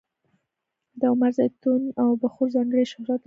[0.99, 3.19] د عمان زیتون او بخور ځانګړی شهرت لري.